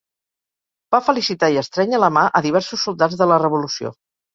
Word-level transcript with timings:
Va 0.95 1.01
felicitar 1.11 1.51
i 1.57 1.61
estrènyer 1.65 2.03
la 2.07 2.13
mà 2.19 2.27
a 2.41 2.45
diversos 2.49 2.89
soldats 2.91 3.23
de 3.25 3.33
la 3.35 3.43
Revolució. 3.49 3.99